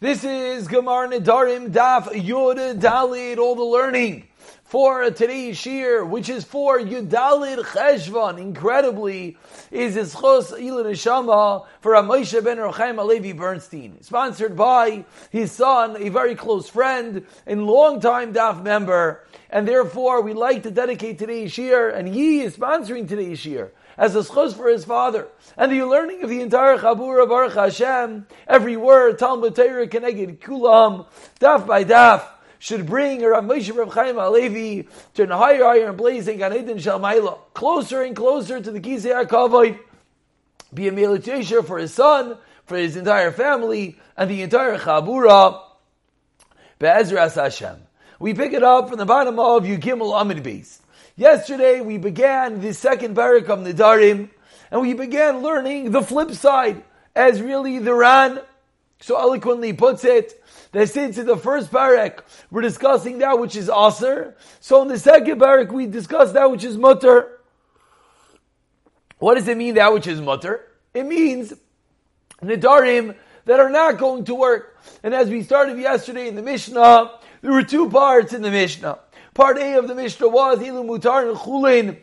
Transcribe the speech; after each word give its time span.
This 0.00 0.24
is 0.24 0.66
Gemar 0.66 1.12
Nedarim 1.12 1.72
Daf 1.72 2.04
Yud 2.04 2.80
Dalid, 2.80 3.36
all 3.36 3.54
the 3.54 3.62
learning 3.62 4.28
for 4.64 5.10
today's 5.10 5.58
shir, 5.58 6.02
which 6.06 6.30
is 6.30 6.42
for 6.42 6.80
Yudalid 6.80 7.58
Cheshvan. 7.58 8.38
Incredibly, 8.38 9.36
is 9.70 9.96
Ischos 9.96 10.58
Ilan 10.58 10.86
Neshama 10.86 11.66
for 11.82 11.92
Moshe 11.96 12.42
ben 12.42 12.56
Rochaim 12.56 12.96
Alevi 12.96 13.36
Bernstein, 13.36 14.00
sponsored 14.00 14.56
by 14.56 15.04
his 15.28 15.52
son, 15.52 16.02
a 16.02 16.08
very 16.08 16.34
close 16.34 16.66
friend 16.66 17.26
and 17.46 17.66
longtime 17.66 18.32
Daf 18.32 18.62
member, 18.62 19.26
and 19.50 19.68
therefore 19.68 20.22
we 20.22 20.32
like 20.32 20.62
to 20.62 20.70
dedicate 20.70 21.18
today's 21.18 21.52
shir, 21.52 21.90
and 21.90 22.08
he 22.08 22.40
is 22.40 22.56
sponsoring 22.56 23.06
today's 23.06 23.38
shir 23.38 23.70
as 24.00 24.16
a 24.16 24.20
schus 24.20 24.56
for 24.56 24.66
his 24.68 24.84
father. 24.86 25.28
And 25.58 25.70
the 25.70 25.84
learning 25.84 26.24
of 26.24 26.30
the 26.30 26.40
entire 26.40 26.78
Chabura 26.78 27.28
Baruch 27.28 27.52
Hashem, 27.52 28.26
every 28.48 28.76
word, 28.76 29.18
Talmud 29.18 29.54
Torah, 29.54 29.86
Keneged 29.86 30.38
Kulam, 30.38 31.06
daf 31.38 31.66
by 31.66 31.84
daf, 31.84 32.24
should 32.58 32.86
bring 32.86 33.22
Rav 33.22 33.44
Moshe 33.44 33.76
Rav 33.76 33.92
Chaim 33.92 34.16
Alevi 34.16 34.88
to 35.14 35.22
an 35.24 35.28
higher, 35.28 35.64
higher 35.64 35.88
and 35.88 35.98
blazing 35.98 36.38
Gan 36.38 36.54
Eden 36.54 36.78
Shalmaila, 36.78 37.38
closer 37.52 38.00
and 38.00 38.16
closer 38.16 38.58
to 38.58 38.70
the 38.70 38.80
Kisei 38.80 39.26
HaKavod, 39.26 39.78
be 40.72 40.88
a 40.88 40.92
militation 40.92 41.62
for 41.62 41.76
his 41.78 41.92
son, 41.92 42.38
for 42.64 42.78
his 42.78 42.96
entire 42.96 43.32
family, 43.32 43.98
and 44.16 44.30
the 44.30 44.40
entire 44.40 44.78
Chabura, 44.78 45.60
Be'ezras 46.78 47.34
Hashem. 47.34 47.76
We 48.18 48.32
pick 48.32 48.54
it 48.54 48.62
up 48.62 48.88
from 48.88 48.96
the 48.96 49.06
bottom 49.06 49.38
of 49.38 49.64
Yugimel 49.64 50.18
Amid 50.18 50.42
Beis. 50.42 50.79
Yesterday 51.20 51.82
we 51.82 51.98
began 51.98 52.62
the 52.62 52.72
second 52.72 53.14
barak 53.14 53.50
of 53.50 53.58
Nidarim, 53.58 54.30
and 54.70 54.80
we 54.80 54.94
began 54.94 55.42
learning 55.42 55.90
the 55.90 56.00
flip 56.00 56.30
side, 56.30 56.82
as 57.14 57.42
really 57.42 57.78
the 57.78 57.92
Ran 57.92 58.40
so 59.02 59.18
eloquently 59.18 59.74
puts 59.74 60.02
it, 60.02 60.42
that 60.72 60.88
since 60.88 61.18
in 61.18 61.26
the 61.26 61.36
first 61.36 61.70
barak 61.70 62.24
we're 62.50 62.62
discussing 62.62 63.18
that 63.18 63.38
which 63.38 63.54
is 63.54 63.68
aser, 63.68 64.34
so 64.60 64.80
in 64.80 64.88
the 64.88 64.98
second 64.98 65.38
barak 65.38 65.70
we 65.70 65.84
discuss 65.84 66.32
that 66.32 66.50
which 66.50 66.64
is 66.64 66.78
mutter. 66.78 67.38
What 69.18 69.34
does 69.34 69.46
it 69.46 69.58
mean 69.58 69.74
that 69.74 69.92
which 69.92 70.06
is 70.06 70.22
mutter? 70.22 70.64
It 70.94 71.04
means 71.04 71.52
nidarim 72.42 73.14
that 73.44 73.60
are 73.60 73.68
not 73.68 73.98
going 73.98 74.24
to 74.24 74.34
work. 74.34 74.78
And 75.02 75.14
as 75.14 75.28
we 75.28 75.42
started 75.42 75.78
yesterday 75.78 76.28
in 76.28 76.34
the 76.34 76.42
Mishnah, 76.42 77.10
there 77.42 77.52
were 77.52 77.62
two 77.62 77.90
parts 77.90 78.32
in 78.32 78.40
the 78.40 78.50
Mishnah. 78.50 79.00
Part 79.40 79.56
A 79.56 79.78
of 79.78 79.88
the 79.88 79.94
Mishnah 79.94 80.28
was 80.28 80.60
ilu 80.60 80.84
mutar 80.84 81.26
and 81.26 81.34
chulin, 81.34 81.96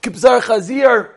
kibzar 0.00 0.40
chazir, 0.40 1.10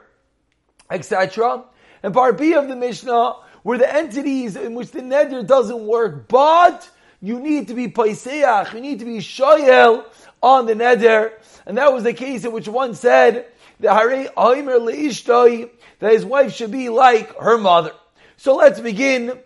etc. 0.90 1.64
And 2.02 2.12
part 2.12 2.40
B 2.40 2.54
of 2.56 2.68
the 2.68 2.76
Mishnah 2.76 3.36
were 3.64 3.78
the 3.78 3.88
entities 3.88 4.56
in 4.56 4.74
which 4.74 4.90
the 4.90 5.02
neder 5.02 5.46
doesn't 5.46 5.86
work, 5.86 6.28
but 6.28 6.90
you 7.22 7.40
need 7.40 7.68
to 7.68 7.76
be 7.76 7.88
paiseach, 7.88 8.74
you 8.74 8.82
need 8.82 8.98
to 8.98 9.06
be 9.06 9.20
shoyel 9.20 10.06
on 10.42 10.66
the 10.66 10.74
neder. 10.74 11.34
And 11.68 11.78
that 11.78 11.94
was 11.94 12.04
the 12.04 12.14
case 12.14 12.46
in 12.46 12.52
which 12.52 12.68
one 12.68 12.96
said 12.96 13.46
that 13.80 13.94
hare 13.94 14.10
aimer 14.10 14.80
leishtoi, 14.80 15.70
that 16.00 16.12
his 16.12 16.26
wife 16.26 16.56
should 16.56 16.72
be 16.72 16.90
like 16.90 17.38
her 17.38 17.60
mother. 17.60 17.92
So 18.38 18.56
let's 18.56 18.80
begin. 18.80 19.38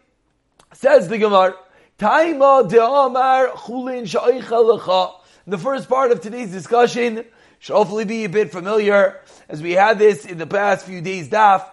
Says 0.72 1.10
the 1.10 1.18
Gemara, 1.18 1.56
Taima 2.00 2.70
de 2.70 2.82
Amar 2.82 3.50
chulin 3.50 4.04
sha'ich 4.04 5.20
The 5.46 5.58
first 5.58 5.90
part 5.90 6.12
of 6.12 6.22
today's 6.22 6.52
discussion 6.52 7.26
should 7.60 7.76
hopefully 7.76 8.06
be 8.06 8.24
a 8.24 8.30
bit 8.30 8.52
familiar, 8.52 9.20
as 9.50 9.62
we 9.62 9.74
had 9.74 10.00
this 10.00 10.26
in 10.26 10.38
the 10.38 10.48
past 10.48 10.86
few 10.86 11.02
days. 11.02 11.28
Daf, 11.28 11.66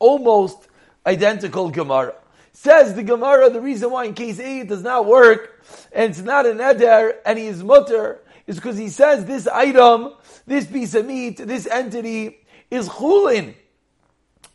almost 0.00 0.66
identical 1.06 1.70
Gemara. 1.70 2.14
Says 2.52 2.94
the 2.94 3.04
Gemara, 3.04 3.50
the 3.50 3.60
reason 3.60 3.92
why 3.92 4.06
in 4.06 4.14
case 4.14 4.40
A 4.40 4.60
it 4.60 4.68
does 4.68 4.82
not 4.82 5.06
work, 5.06 5.64
and 5.92 6.10
it's 6.10 6.20
not 6.22 6.44
an 6.44 6.60
eder, 6.60 7.14
and 7.24 7.38
he 7.38 7.46
is 7.46 7.62
mutter, 7.62 8.20
is 8.48 8.56
because 8.56 8.76
he 8.76 8.88
says 8.88 9.26
this 9.26 9.46
item, 9.46 10.14
this 10.46 10.66
piece 10.66 10.96
of 10.96 11.06
meat, 11.06 11.36
this 11.36 11.68
entity, 11.68 12.38
is 12.68 12.88
chulin. 12.88 13.54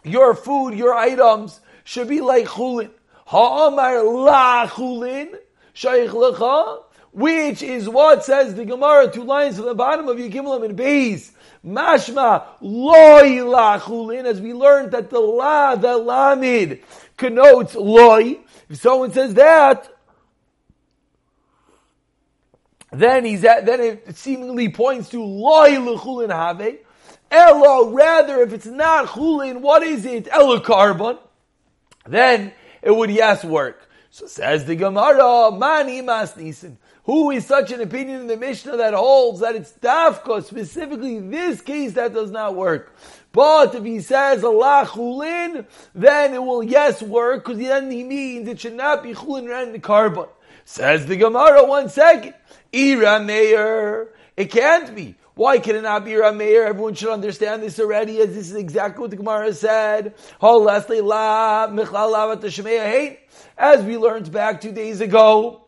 Your 0.04 0.36
food, 0.36 0.74
your 0.74 0.94
items, 0.94 1.62
should 1.86 2.10
be 2.10 2.20
like 2.20 2.48
chulin. 2.48 2.92
Ha'amar 3.28 4.04
la 4.04 4.68
chulin, 4.68 5.34
shaykh 5.72 6.10
lecha, 6.10 6.84
which 7.12 7.62
is 7.62 7.90
what 7.90 8.24
says 8.24 8.56
the 8.56 8.66
Gemara, 8.66 9.12
two 9.12 9.24
lines 9.24 9.60
at 9.60 9.66
the 9.66 9.76
bottom 9.76 10.08
of 10.08 10.18
Yigimlam 10.18 10.64
and 10.66 10.78
Beis. 10.78 11.32
Mashma 11.66 12.46
loy 12.62 13.44
la 13.46 13.80
chulin, 13.80 14.26
as 14.26 14.42
we 14.42 14.54
learned 14.54 14.92
that 14.92 15.10
the 15.10 15.20
la, 15.20 15.76
the 15.76 15.90
lamid, 15.90 16.82
connotes 17.18 17.76
loy. 17.76 18.40
If 18.70 18.78
someone 18.78 19.12
says 19.12 19.34
that, 19.36 19.90
then 22.92 23.26
he's 23.26 23.44
at, 23.44 23.66
then 23.66 23.80
it 23.80 24.18
seemingly 24.18 24.70
points 24.70 25.10
to 25.10 25.24
loy 25.24 25.72
lechulin 25.72 26.30
have. 26.30 26.78
Ella, 27.30 27.92
rather, 27.92 28.42
if 28.42 28.54
it's 28.54 28.66
not 28.66 29.08
chulin, 29.08 29.62
what 29.62 29.84
is 29.84 30.06
it? 30.06 30.28
Ella 30.32 30.62
korban. 30.62 31.18
Then 32.06 32.54
it 32.82 32.92
would 32.92 33.12
yes 33.12 33.44
work. 33.44 33.88
So 34.10 34.28
says 34.28 34.66
the 34.66 34.76
Gemara, 34.76 35.52
mani 35.52 36.02
mas 36.02 36.34
nisin. 36.34 36.78
Who 37.06 37.32
is 37.32 37.46
such 37.46 37.72
an 37.72 37.82
opinion 37.82 38.22
in 38.22 38.28
the 38.28 38.38
Mishnah 38.38 38.78
that 38.78 38.94
holds 38.94 39.40
that 39.40 39.56
it's 39.56 39.74
dafka, 39.74 40.44
specifically 40.44 41.20
this 41.20 41.60
case 41.62 41.94
that 41.94 42.14
does 42.14 42.30
not 42.30 42.56
work? 42.56 42.96
But 43.32 43.74
if 43.74 43.84
he 43.84 44.02
says 44.02 44.44
Allah 44.44 44.86
chulin, 44.88 45.66
then 45.96 46.34
it 46.34 46.44
will 46.44 46.64
yes 46.64 47.02
work, 47.02 47.46
because 47.46 47.60
then 47.60 47.90
he 47.90 48.04
means 48.04 48.48
it 48.48 48.60
should 48.60 48.76
not 48.76 49.02
be 49.02 49.14
chulin 49.14 49.52
and 49.64 49.74
the 49.74 49.80
korban. 49.80 50.30
Says 50.64 51.08
the 51.08 51.18
Gemara, 51.18 51.66
one 51.66 51.90
second. 51.90 52.36
Ira 52.74 53.20
Meir. 53.20 54.10
It 54.38 54.52
can't 54.52 54.96
be. 54.96 55.16
Why 55.34 55.60
can 55.60 55.76
it 55.76 55.82
not 55.82 56.06
be 56.06 56.12
Rameir? 56.12 56.68
Everyone 56.68 56.94
should 56.94 57.10
understand 57.10 57.64
this 57.64 57.80
already, 57.80 58.20
as 58.20 58.36
this 58.36 58.50
is 58.50 58.56
exactly 58.56 59.02
what 59.02 59.10
the 59.10 59.16
Gemara 59.18 59.54
said. 59.54 60.14
As 63.58 63.84
we 63.84 63.98
learned 63.98 64.32
back 64.32 64.62
two 64.62 64.72
days 64.72 65.02
ago, 65.02 65.64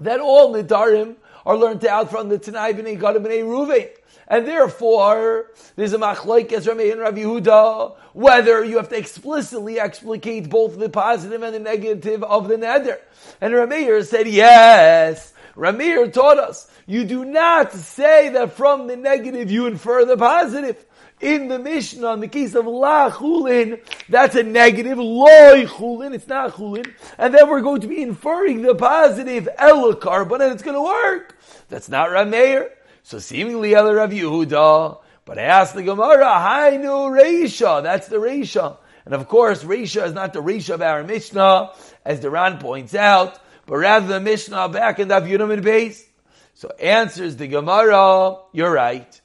that 0.00 0.20
all 0.20 0.54
Nidarim 0.54 1.16
are 1.46 1.56
learned 1.56 1.84
out 1.84 2.10
from 2.10 2.28
the 2.28 2.38
Tanai 2.38 2.72
b'nei 2.72 2.98
Gad 2.98 3.16
b'nei 3.16 3.42
Ruvain. 3.42 3.88
And 4.26 4.46
therefore, 4.46 5.50
there's 5.76 5.92
a 5.92 5.98
machlaik 5.98 6.50
as 6.52 6.66
Rami 6.66 6.90
and 6.90 7.00
Rabbi 7.00 7.20
Yehuda, 7.20 7.94
whether 8.14 8.64
you 8.64 8.78
have 8.78 8.88
to 8.88 8.96
explicitly 8.96 9.78
explicate 9.78 10.48
both 10.48 10.78
the 10.78 10.88
positive 10.88 11.42
and 11.42 11.54
the 11.54 11.60
negative 11.60 12.22
of 12.22 12.48
the 12.48 12.56
neder. 12.56 12.98
And 13.40 13.52
Ramir 13.52 14.02
said, 14.06 14.26
yes. 14.26 15.34
Ramir 15.54 16.10
taught 16.12 16.38
us, 16.38 16.70
you 16.86 17.04
do 17.04 17.24
not 17.24 17.72
say 17.72 18.30
that 18.30 18.54
from 18.54 18.86
the 18.86 18.96
negative 18.96 19.50
you 19.50 19.66
infer 19.66 20.04
the 20.04 20.16
positive. 20.16 20.84
In 21.20 21.48
the 21.48 21.58
Mishnah, 21.58 22.14
in 22.14 22.20
the 22.20 22.28
case 22.28 22.54
of 22.54 22.66
La 22.66 23.10
Chulin, 23.10 23.80
that's 24.08 24.34
a 24.34 24.42
negative. 24.42 24.98
Loi 24.98 25.64
Chulin, 25.66 26.14
it's 26.14 26.26
not 26.26 26.52
Chulin. 26.52 26.92
And 27.18 27.32
then 27.32 27.48
we're 27.48 27.60
going 27.60 27.80
to 27.82 27.86
be 27.86 28.02
inferring 28.02 28.62
the 28.62 28.74
positive 28.74 29.48
Ela 29.56 29.96
korban, 29.96 30.40
and 30.42 30.52
it's 30.52 30.62
going 30.62 30.74
to 30.74 30.82
work. 30.82 31.38
That's 31.68 31.88
not 31.88 32.10
Rameir. 32.10 32.70
So 33.04 33.18
seemingly 33.18 33.74
Ela 33.74 33.94
Rav 33.94 34.10
Yehuda. 34.10 35.00
But 35.24 35.38
I 35.38 35.42
asked 35.42 35.74
the 35.74 35.82
Gemara, 35.82 36.26
Hainu 36.26 37.10
Reisha. 37.10 37.82
That's 37.82 38.08
the 38.08 38.16
Reisha. 38.16 38.76
And 39.04 39.14
of 39.14 39.28
course, 39.28 39.64
Reisha 39.64 40.06
is 40.06 40.12
not 40.12 40.32
the 40.32 40.42
Reisha 40.42 40.74
of 40.74 40.82
our 40.82 41.02
Mishnah, 41.02 41.72
as 42.04 42.20
Duran 42.20 42.58
points 42.58 42.94
out, 42.94 43.38
but 43.66 43.76
rather 43.76 44.06
the 44.06 44.20
Mishnah 44.20 44.68
back 44.70 44.98
in 44.98 45.08
the 45.08 45.20
Yudam 45.20 45.62
base. 45.62 46.06
So 46.54 46.70
answers 46.78 47.36
the 47.36 47.48
Gemara, 47.48 48.36
you're 48.52 48.72
right. 48.72 49.20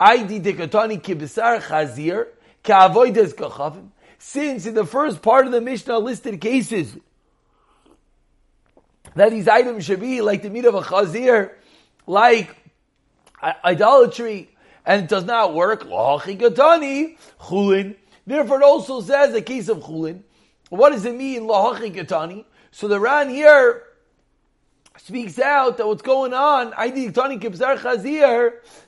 Aidi 0.00 0.40
dekatani 0.42 1.00
kibisar 1.00 1.60
chazir 1.60 2.28
ka'avoides 2.64 3.34
kachavim. 3.34 3.88
Since 4.18 4.66
in 4.66 4.74
the 4.74 4.86
first 4.86 5.20
part 5.22 5.46
of 5.46 5.52
the 5.52 5.60
Mishnah 5.60 5.98
listed 5.98 6.40
cases 6.40 6.96
that 9.14 9.30
these 9.30 9.48
items 9.48 9.84
should 9.84 10.00
be 10.00 10.20
like 10.20 10.42
the 10.42 10.50
meat 10.50 10.64
of 10.64 10.74
a 10.74 10.80
chazir, 10.80 11.52
like 12.06 12.56
idolatry, 13.64 14.50
and 14.86 15.04
it 15.04 15.08
does 15.08 15.24
not 15.24 15.54
work, 15.54 15.84
lahachikatani 15.84 17.18
chulin. 17.40 17.96
Therefore, 18.26 18.58
it 18.58 18.64
also 18.64 19.00
says 19.00 19.34
a 19.34 19.42
case 19.42 19.68
of 19.68 19.78
chulin. 19.78 20.22
What 20.70 20.90
does 20.90 21.04
it 21.04 21.14
mean, 21.14 21.42
lahachikatani? 21.42 22.44
So 22.70 22.88
the 22.88 23.00
Ran 23.00 23.28
here 23.28 23.82
speaks 24.96 25.38
out 25.38 25.76
that 25.78 25.86
what's 25.86 26.02
going 26.02 26.34
on, 26.34 26.70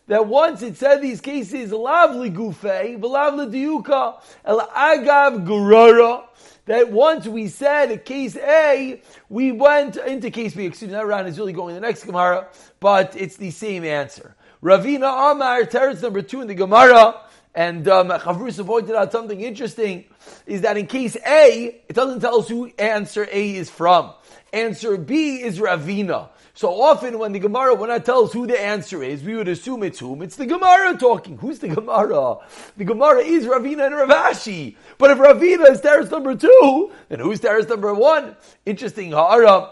that 0.08 0.26
once 0.26 0.62
it 0.62 0.76
said 0.76 1.00
these 1.00 1.20
cases, 1.20 1.70
lavli 1.70 2.34
gufe, 2.34 3.00
lavli 3.00 3.50
diuka, 3.50 4.20
el 4.44 4.60
agav 4.60 5.46
gurara, 5.46 6.25
that 6.66 6.93
once 6.93 7.26
we 7.26 7.49
said 7.49 8.04
case 8.04 8.37
A, 8.37 9.00
we 9.28 9.52
went 9.52 9.96
into 9.96 10.31
case 10.31 10.54
B. 10.54 10.64
Excuse 10.64 10.90
me, 10.90 10.94
that 10.94 11.06
round 11.06 11.26
is 11.28 11.38
really 11.38 11.52
going 11.52 11.75
in 11.75 11.82
the 11.82 11.87
next 11.87 12.04
Gemara, 12.04 12.49
but 12.78 13.16
it's 13.16 13.37
the 13.37 13.50
same 13.50 13.84
answer. 13.84 14.37
Ravina 14.62 15.32
Amar, 15.32 15.62
teretz 15.62 16.02
number 16.02 16.22
two 16.22 16.40
in 16.40 16.46
the 16.46 16.54
Gemara, 16.54 17.20
and 17.54 17.88
um, 17.88 18.08
pointed 18.08 18.94
out 18.94 19.10
something 19.10 19.40
interesting, 19.40 20.04
is 20.46 20.60
that 20.60 20.76
in 20.76 20.87
case 20.87 21.16
A, 21.26 21.82
it 21.88 21.94
doesn't 21.94 22.20
tell 22.20 22.38
us 22.38 22.49
who 22.49 22.70
answer 22.78 23.26
A 23.31 23.54
is 23.56 23.69
from. 23.69 24.12
Answer 24.52 24.99
B 24.99 25.40
is 25.40 25.58
Ravina. 25.58 26.28
So 26.52 26.82
often 26.82 27.19
when 27.19 27.32
the 27.32 27.38
Gemara 27.38 27.75
when 27.75 27.88
not 27.88 28.04
tell 28.04 28.25
us 28.25 28.32
who 28.34 28.46
the 28.46 28.60
answer 28.60 29.02
is, 29.02 29.22
we 29.22 29.34
would 29.34 29.49
assume 29.49 29.82
it's 29.82 29.99
whom. 29.99 30.20
It's 30.20 30.37
the 30.37 30.44
Gemara 30.44 30.99
talking. 30.99 31.38
Who's 31.38 31.58
the 31.58 31.69
Gemara? 31.69 32.37
The 32.76 32.84
Gemara 32.84 33.20
is 33.20 33.46
Ravina 33.46 33.87
and 33.87 33.94
Ravashi. 33.94 34.76
But 34.99 35.10
if 35.10 35.19
Ravina 35.19 35.70
is 35.70 35.81
terrace 35.81 36.10
number 36.10 36.34
two, 36.34 36.93
then 37.08 37.20
who's 37.20 37.40
terrace 37.40 37.66
number 37.69 37.94
one? 37.94 38.37
Interesting 38.66 39.12
Ha'ara. 39.12 39.70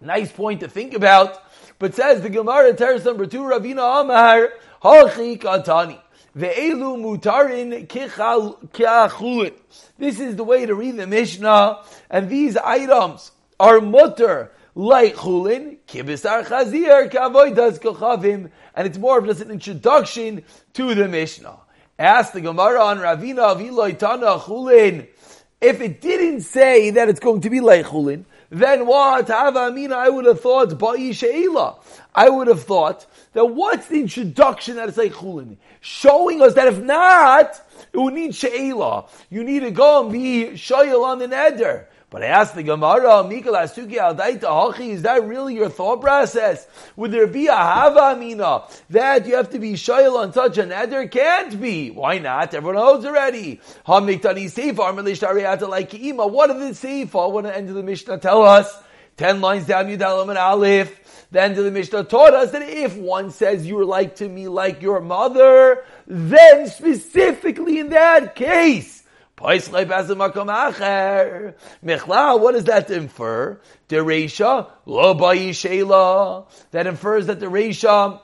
Nice 0.00 0.30
point 0.30 0.60
to 0.60 0.68
think 0.68 0.94
about. 0.94 1.42
But 1.80 1.96
says 1.96 2.22
the 2.22 2.30
Gemara 2.30 2.74
terrace 2.74 3.04
number 3.04 3.26
two, 3.26 3.40
Ravina 3.40 4.02
Amar, 4.02 4.50
Hachi 4.82 5.36
Katani. 5.40 5.98
Ve'elu 6.36 6.96
mutarin 6.96 7.86
kiachulin. 7.88 9.54
This 9.98 10.20
is 10.20 10.36
the 10.36 10.44
way 10.44 10.66
to 10.66 10.74
read 10.74 10.96
the 10.96 11.06
Mishnah, 11.06 11.82
and 12.10 12.28
these 12.28 12.56
items 12.58 13.32
are 13.58 13.80
mutter 13.80 14.52
like 14.74 15.16
chulin, 15.16 15.78
kibisar 15.88 16.44
chazir, 16.46 17.10
kavoidas 17.10 17.80
kochavim, 17.80 18.50
and 18.74 18.86
it's 18.86 18.98
more 18.98 19.18
of 19.18 19.26
just 19.26 19.40
an 19.40 19.50
introduction 19.50 20.44
to 20.74 20.94
the 20.94 21.08
Mishnah. 21.08 21.58
Ask 21.98 22.32
the 22.32 22.42
Gemara 22.42 22.82
on 22.82 22.98
Ravina 22.98 23.38
of 23.38 23.98
Tana 23.98 24.38
chulin. 24.38 25.08
If 25.60 25.80
it 25.80 26.02
didn't 26.02 26.42
say 26.42 26.90
that 26.90 27.08
it's 27.08 27.20
going 27.20 27.40
to 27.40 27.50
be 27.50 27.60
like 27.60 27.86
chulin, 27.86 28.26
then 28.50 28.86
what? 28.86 29.30
Amina, 29.30 29.94
I 29.96 30.10
would 30.10 30.26
have 30.26 30.40
thought 30.40 30.68
ba'i 30.78 31.14
she'ila. 31.14 31.76
I 32.14 32.28
would 32.28 32.46
have 32.48 32.62
thought 32.62 33.06
that 33.32 33.46
what's 33.46 33.88
the 33.88 34.00
introduction 34.00 34.76
that 34.76 34.88
it's 34.88 34.98
like 34.98 35.12
chulin? 35.12 35.56
Showing 35.80 36.42
us 36.42 36.54
that 36.54 36.68
if 36.68 36.80
not, 36.80 37.60
it 37.92 37.98
would 37.98 38.14
need 38.14 38.34
she'ila. 38.34 39.06
You 39.30 39.42
need 39.42 39.60
to 39.60 39.70
go 39.70 40.02
and 40.02 40.12
be 40.12 40.50
shoyal 40.54 41.04
on 41.04 41.18
the 41.18 41.28
neder. 41.28 41.86
But 42.08 42.22
I 42.22 42.26
asked 42.26 42.54
the 42.54 42.62
Gemara, 42.62 43.24
Mikal 43.24 43.56
Asuki 43.56 43.96
Aldaita 43.96 44.42
Hachi, 44.42 44.90
is 44.90 45.02
that 45.02 45.24
really 45.24 45.56
your 45.56 45.68
thought 45.68 46.00
process? 46.00 46.68
Would 46.94 47.10
there 47.10 47.26
be 47.26 47.48
a 47.48 47.56
Hava 47.56 48.14
Amina 48.14 48.62
that 48.90 49.26
you 49.26 49.34
have 49.34 49.50
to 49.50 49.58
be 49.58 49.72
shoyal 49.72 50.18
on 50.18 50.32
such 50.32 50.56
a 50.58 50.62
neder? 50.62 51.10
Can't 51.10 51.60
be. 51.60 51.90
Why 51.90 52.18
not? 52.18 52.54
Everyone 52.54 52.76
knows 52.76 53.04
already. 53.04 53.60
Hamiktani 53.88 54.44
Seifar 54.44 54.94
Melishtariyata 54.94 55.68
like 55.68 55.94
Ima. 55.94 56.28
What 56.28 56.46
did 56.46 56.58
the 56.58 56.74
Seifar, 56.74 57.32
what 57.32 57.42
did 57.42 57.52
the 57.52 57.56
end 57.56 57.70
of 57.70 57.74
the 57.74 57.82
Mishnah 57.82 58.18
tell 58.18 58.42
us? 58.42 58.72
Ten 59.16 59.40
lines 59.40 59.66
down, 59.66 59.86
Yudalam 59.86 60.28
and 60.28 60.38
Aleph. 60.38 61.26
The 61.32 61.42
end 61.42 61.58
of 61.58 61.64
the 61.64 61.72
Mishnah 61.72 62.04
taught 62.04 62.34
us 62.34 62.52
that 62.52 62.62
if 62.62 62.96
one 62.96 63.32
says 63.32 63.66
you're 63.66 63.84
like 63.84 64.16
to 64.16 64.28
me 64.28 64.46
like 64.46 64.80
your 64.80 65.00
mother, 65.00 65.84
then 66.06 66.68
specifically 66.68 67.80
in 67.80 67.88
that 67.88 68.36
case, 68.36 69.02
what 69.38 69.58
does 69.58 69.68
that 72.64 72.90
infer? 72.90 73.60
The 73.88 73.96
Reisha, 73.96 74.70
lo. 74.86 76.46
That 76.70 76.86
infers 76.86 77.26
that 77.26 77.40
the 77.40 77.46
Reisha 77.46 78.20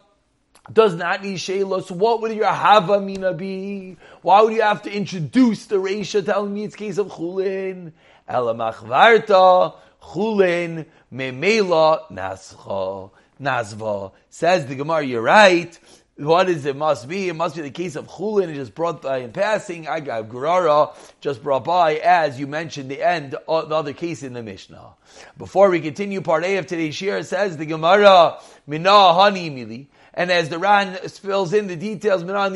does 0.73 0.95
not 0.95 1.23
need 1.23 1.37
shela. 1.39 1.85
So 1.85 1.95
what 1.95 2.23
would 2.23 2.33
your 2.35 2.47
hava 2.47 3.01
mina 3.01 3.35
be? 3.35 3.97
Why 4.23 4.43
would 4.43 4.55
you 4.55 4.63
have 4.63 4.83
to 4.83 4.91
introduce 4.91 5.67
the 5.67 5.77
Reisha 5.77 6.25
telling 6.25 6.55
me 6.55 6.65
it's 6.65 6.77
case 6.77 6.97
of 6.99 7.09
chulin? 7.09 7.93
Ela 8.27 8.55
machvarta, 8.55 9.75
chulin, 10.01 10.87
memela, 11.13 12.11
nascha, 12.11 13.11
nazva. 13.41 14.13
Says 14.31 14.65
the 14.67 14.77
Gemara, 14.77 15.05
you're 15.05 15.21
right. 15.21 15.79
What 16.17 16.51
is 16.51 16.67
it 16.67 16.77
must 16.77 17.09
be? 17.09 17.31
It 17.31 17.35
must 17.35 17.57
be 17.57 17.63
the 17.63 17.71
case 17.71 17.97
of 17.97 18.07
chulin. 18.07 18.49
It 18.51 18.55
just 18.55 18.75
brought 18.75 19.01
by 19.01 19.19
in 19.19 19.33
passing. 19.33 19.89
I 19.89 20.01
got 20.01 20.29
Gurara 20.29 20.95
just 21.23 21.43
brought 21.43 21.65
by 21.65 21.95
as 21.97 22.39
you 22.39 22.47
mentioned 22.47 22.91
the 22.91 23.03
end 23.03 23.33
the 23.33 23.49
other 23.49 23.95
case 23.95 24.23
in 24.23 24.35
the 24.35 24.43
Mishnah. 24.43 24.91
Before 25.39 25.71
we 25.71 25.81
continue, 25.81 26.21
part 26.21 26.45
A 26.45 26.59
of 26.59 26.67
today's 26.67 26.95
shir 26.95 27.23
says 27.23 27.57
the 27.57 27.65
Gemara 27.65 28.39
mina 28.67 28.91
hani 28.91 29.51
mili. 29.51 29.87
And 30.15 30.31
as 30.31 30.51
the 30.51 30.59
Ran 30.59 30.95
fills 31.09 31.55
in 31.55 31.69
the 31.69 31.77
details, 31.77 32.23
where 32.23 32.51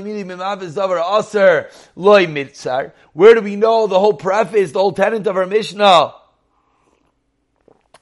do 3.34 3.40
we 3.40 3.56
know 3.56 3.86
the 3.86 3.98
whole 3.98 4.12
preface, 4.12 4.72
the 4.72 4.78
whole 4.78 4.92
tenet 4.92 5.26
of 5.26 5.36
our 5.38 5.46
Mishnah? 5.46 6.12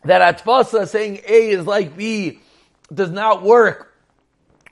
That 0.04 0.36
Atfasa 0.36 0.88
saying 0.88 1.20
A 1.28 1.50
is 1.50 1.64
like 1.64 1.96
B 1.96 2.40
does 2.92 3.12
not 3.12 3.44
work 3.44 3.93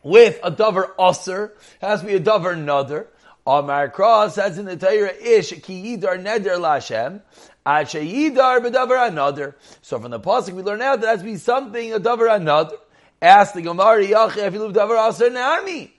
with 0.02 0.38
a 0.42 0.50
dover 0.50 0.94
usser, 0.98 1.52
has 1.80 2.00
to 2.00 2.06
be 2.06 2.14
a 2.14 2.20
dover 2.20 2.56
nother. 2.56 3.08
Amar 3.46 3.88
Cross 3.88 4.36
says 4.36 4.58
in 4.58 4.66
the 4.66 4.76
Torah, 4.76 5.12
Ish 5.14 5.50
ki 5.62 5.96
yidar 5.96 6.22
neder 6.22 6.58
lashem, 6.58 7.22
ad 7.66 7.86
yidar 7.86 8.60
bedavar 8.60 9.08
another. 9.08 9.56
So 9.80 9.98
from 9.98 10.12
the 10.12 10.20
pasuk 10.20 10.52
we 10.52 10.62
learn 10.62 10.80
out 10.82 11.00
that 11.00 11.08
has 11.08 11.18
to 11.20 11.24
be 11.24 11.36
something 11.36 11.92
a 11.92 11.98
dover 11.98 12.28
another. 12.28 12.76
Ask 13.20 13.54
the 13.54 13.62
Gemara, 13.62 14.04
Yachef 14.04 14.54
ilu 14.54 14.72
davar 14.72 15.08
aser 15.08 15.30
nami. 15.30 15.92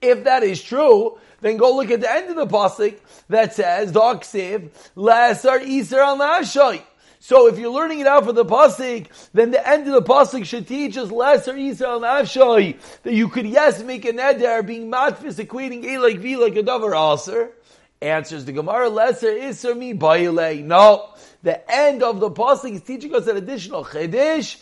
If 0.00 0.24
that 0.24 0.42
is 0.42 0.62
true, 0.62 1.18
then 1.40 1.56
go 1.56 1.74
look 1.76 1.90
at 1.90 2.00
the 2.00 2.12
end 2.12 2.30
of 2.30 2.36
the 2.36 2.46
pasuk 2.46 2.98
that 3.28 3.54
says, 3.54 3.92
"Doksiv 3.92 4.70
lesar 4.96 5.60
iser 5.60 6.00
al 6.00 6.18
nashoy." 6.18 6.82
So 7.24 7.46
if 7.46 7.56
you're 7.56 7.70
learning 7.70 8.00
it 8.00 8.08
out 8.08 8.24
for 8.24 8.32
the 8.32 8.44
pasuk, 8.44 9.06
then 9.32 9.52
the 9.52 9.64
end 9.64 9.86
of 9.86 9.92
the 9.92 10.02
pasuk 10.02 10.44
should 10.44 10.66
teach 10.66 10.96
us 10.96 11.08
lesser 11.08 11.52
Yisrael 11.52 12.00
Nafshoi 12.00 12.76
that 13.04 13.14
you 13.14 13.28
could 13.28 13.46
yes 13.46 13.80
make 13.80 14.04
an 14.04 14.18
eder 14.18 14.60
being 14.64 14.90
matfis 14.90 15.38
equating 15.38 15.84
a 15.84 15.98
like 15.98 16.18
v 16.18 16.36
like 16.36 16.56
a 16.56 16.64
davar 16.64 17.14
aser. 17.14 17.52
Answers 18.00 18.44
the 18.44 18.50
Gemara 18.50 18.88
lesser 18.88 19.30
iser 19.30 19.72
mi 19.76 19.94
baile. 19.94 20.64
No, 20.64 21.10
the 21.44 21.62
end 21.72 22.02
of 22.02 22.18
the 22.18 22.28
pasuk 22.28 22.72
is 22.72 22.82
teaching 22.82 23.14
us 23.14 23.28
an 23.28 23.36
additional 23.36 23.84
chedish. 23.84 24.60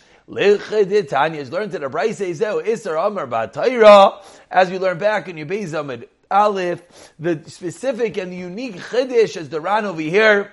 Tanya 1.09 1.41
is 1.41 1.51
learned 1.51 1.71
to 1.71 1.79
the 1.79 1.89
Bryce 1.89 2.21
oh, 2.21 2.61
Isser 2.61 3.07
Amar 3.07 3.25
Batayra, 3.25 4.23
as 4.51 4.69
we 4.69 4.77
learn 4.77 4.99
back 4.99 5.27
in 5.27 5.35
Yubei 5.35 5.63
Zamid 5.63 6.07
Aleph, 6.29 6.83
the 7.17 7.41
specific 7.47 8.17
and 8.17 8.31
unique 8.31 8.75
chiddush 8.75 9.35
as 9.35 9.49
the 9.49 9.59
Ran 9.59 9.85
over 9.85 9.99
here 9.99 10.51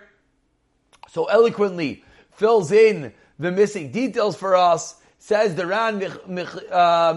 so 1.09 1.25
eloquently 1.27 2.05
fills 2.33 2.73
in 2.73 3.13
the 3.39 3.53
missing 3.53 3.91
details 3.91 4.37
for 4.37 4.55
us. 4.57 4.95
Says 5.21 5.57
the 5.57 5.67
Ran 5.67 6.01
uh, 6.01 7.13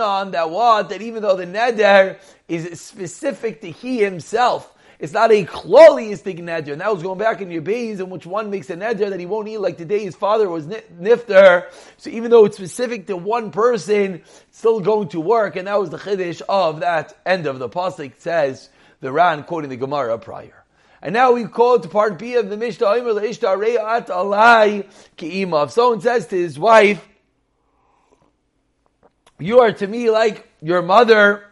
on 0.00 0.30
that 0.30 0.50
what 0.50 0.88
that 0.90 1.02
even 1.02 1.22
though 1.22 1.36
the 1.36 1.44
neder 1.44 2.18
is 2.46 2.80
specific 2.80 3.60
to 3.62 3.70
he 3.72 3.98
himself, 3.98 4.72
it's 4.98 5.12
not 5.12 5.32
a 5.32 5.44
kloliistic 5.44 6.38
neder. 6.38 6.72
And 6.72 6.80
that 6.80 6.92
was 6.92 7.02
going 7.02 7.18
back 7.18 7.40
in 7.40 7.50
your 7.50 7.62
bays 7.62 8.00
in 8.00 8.08
which 8.10 8.26
one 8.26 8.48
makes 8.50 8.70
a 8.70 8.76
neder 8.76 9.10
that 9.10 9.20
he 9.20 9.26
won't 9.26 9.48
eat 9.48 9.58
like 9.58 9.76
the 9.76 9.84
day 9.84 10.04
his 10.04 10.14
father 10.14 10.48
was 10.48 10.66
nifter. 10.66 11.66
So 11.98 12.08
even 12.10 12.30
though 12.30 12.44
it's 12.44 12.56
specific 12.56 13.08
to 13.08 13.16
one 13.16 13.50
person, 13.50 14.22
still 14.52 14.80
going 14.80 15.08
to 15.08 15.20
work. 15.20 15.56
And 15.56 15.66
that 15.66 15.78
was 15.78 15.90
the 15.90 15.98
chiddush 15.98 16.42
of 16.48 16.80
that 16.80 17.18
end 17.26 17.46
of 17.46 17.58
the 17.58 17.68
pasuk. 17.68 18.12
Says 18.18 18.70
the 19.00 19.12
Ran 19.12 19.42
quoting 19.44 19.70
the 19.70 19.76
Gemara 19.76 20.16
prior. 20.18 20.64
And 21.02 21.12
now 21.12 21.32
we 21.32 21.44
call 21.44 21.78
to 21.78 21.88
part 21.88 22.18
B 22.18 22.34
of 22.36 22.48
the 22.48 22.56
Mishnah, 22.56 22.90
If 25.62 25.70
someone 25.70 26.00
says 26.00 26.26
to 26.28 26.36
his 26.36 26.58
wife, 26.58 27.06
you 29.38 29.60
are 29.60 29.72
to 29.72 29.86
me 29.86 30.10
like 30.10 30.48
your 30.62 30.80
mother, 30.80 31.44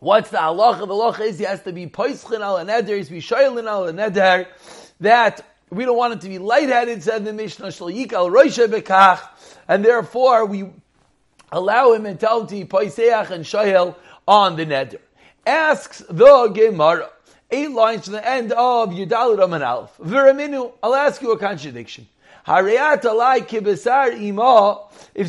what's 0.00 0.30
the 0.30 0.38
halacha? 0.38 0.80
The 0.80 0.86
halacha 0.86 1.20
is 1.20 1.38
he 1.38 1.44
has 1.44 1.62
to 1.62 1.72
be 1.72 1.86
poischin 1.86 2.40
al 2.40 2.58
neder, 2.64 2.88
he 2.88 2.98
has 2.98 3.08
to 3.08 3.12
be 3.12 3.66
al 3.68 3.92
neder, 3.92 4.46
that 5.00 5.46
we 5.70 5.84
don't 5.84 5.96
want 5.96 6.14
it 6.14 6.20
to 6.22 6.28
be 6.28 6.38
lightheaded, 6.38 7.02
said 7.02 7.24
the 7.24 7.32
Mishnah, 7.32 7.70
shal 7.70 7.88
yikal 7.88 8.30
roisha 8.30 8.66
bekach, 8.66 9.20
and 9.68 9.84
therefore 9.84 10.46
we 10.46 10.64
allow 11.52 11.92
him 11.92 12.06
and 12.06 12.18
tell 12.18 12.40
him 12.40 12.46
to 12.48 12.54
be 12.56 12.64
poiseach 12.64 13.30
and 13.30 13.44
shoyel 13.44 13.94
on 14.26 14.56
the 14.56 14.66
neder. 14.66 14.98
Asks 15.46 16.02
the 16.10 16.48
Gemara, 16.48 17.10
eight 17.50 17.70
lines 17.70 18.04
to 18.04 18.10
the 18.10 18.28
end 18.28 18.52
of 18.52 18.90
Yudalit 18.90 19.42
Aman 19.42 19.62
Aleph. 19.62 19.98
I'll 20.82 20.94
ask 20.94 21.22
you 21.22 21.32
a 21.32 21.38
contradiction. 21.38 22.08
If 22.48 22.92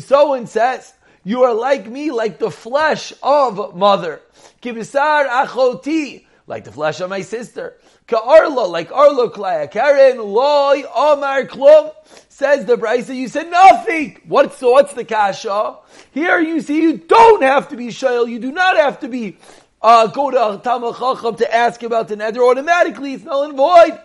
someone 0.04 0.46
says, 0.46 0.94
you 1.24 1.42
are 1.42 1.54
like 1.54 1.86
me, 1.86 2.10
like 2.10 2.38
the 2.38 2.50
flesh 2.50 3.12
of 3.22 3.76
mother. 3.76 4.20
Kibesar 4.62 5.28
achoti, 5.28 6.24
like 6.46 6.64
the 6.64 6.72
flesh 6.72 7.00
of 7.00 7.10
my 7.10 7.22
sister. 7.22 7.76
Ka'arla, 8.06 8.68
like 8.68 8.90
Arlo 8.90 9.28
Klaya. 9.28 9.70
Karen, 9.70 10.18
loy, 10.18 10.82
omar, 10.94 11.44
klum. 11.44 11.92
Says 12.28 12.64
the 12.64 12.76
Brisa, 12.76 13.14
you 13.14 13.28
said 13.28 13.50
nothing. 13.50 14.22
What's, 14.26 14.60
what's 14.62 14.94
the 14.94 15.04
kasha? 15.04 15.76
Here 16.12 16.38
you 16.38 16.60
see, 16.60 16.80
you 16.80 16.96
don't 16.96 17.42
have 17.42 17.68
to 17.70 17.76
be 17.76 17.88
shayl, 17.88 18.28
you 18.28 18.38
do 18.38 18.52
not 18.52 18.76
have 18.76 19.00
to 19.00 19.08
be 19.08 19.38
uh, 19.80 20.06
go 20.08 20.30
to 20.30 20.60
Talmud 20.62 20.96
Chacham 20.96 21.36
to 21.36 21.54
ask 21.54 21.82
about 21.82 22.08
the 22.08 22.16
neder, 22.16 22.38
automatically 22.38 23.14
it's 23.14 23.24
null 23.24 23.44
and 23.44 23.56
void. 23.56 23.98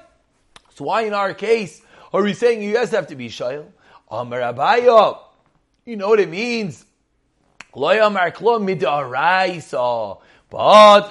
So 0.75 0.85
why 0.85 1.01
in 1.03 1.13
our 1.13 1.33
case 1.33 1.81
are 2.13 2.21
we 2.21 2.33
saying 2.33 2.61
you 2.61 2.73
just 2.73 2.91
have 2.93 3.07
to 3.07 3.15
be 3.15 3.29
shayil? 3.29 3.65
Amar 4.09 4.39
Abaya, 4.39 5.17
you 5.85 5.95
know 5.95 6.09
what 6.09 6.19
it 6.19 6.29
means 6.29 6.85
Loyamar. 7.75 8.31
But 10.49 11.09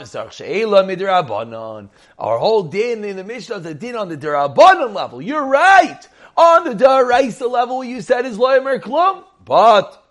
our 2.18 2.38
whole 2.38 2.62
din 2.62 3.04
in 3.04 3.16
the 3.16 3.24
Mishnah 3.24 3.56
is 3.56 3.66
a 3.66 3.74
din 3.74 3.96
on 3.96 4.08
the 4.08 4.16
derabanan 4.16 4.94
level. 4.94 5.20
You're 5.20 5.44
right. 5.44 5.98
On 6.36 6.64
the 6.64 6.74
deraisa 6.74 7.50
level, 7.50 7.82
you 7.82 8.00
said 8.00 8.24
is 8.24 8.38
loyamer 8.38 8.80
klum. 8.80 9.24
But 9.44 10.01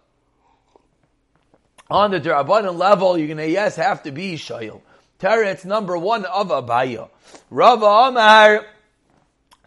on 1.91 2.11
the 2.11 2.19
derabanan 2.19 2.77
level, 2.77 3.17
you're 3.17 3.27
gonna 3.27 3.45
yes 3.45 3.75
have 3.75 4.03
to 4.03 4.11
be 4.11 4.35
shayil. 4.35 4.81
Teretz 5.19 5.65
number 5.65 5.97
one 5.97 6.25
of 6.25 6.47
Abaya. 6.47 7.09
Rava 7.49 7.85
Amar. 7.85 8.65